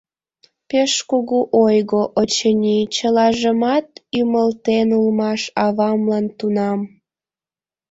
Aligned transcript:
Пеш 0.69 0.93
кугу 1.09 1.39
ойго, 1.63 2.01
очыни, 2.21 2.77
чылажымат 2.95 3.87
ӱмылтен 4.19 4.87
улмаш 4.99 5.41
авамлан 5.65 6.25
тунам. 6.37 6.79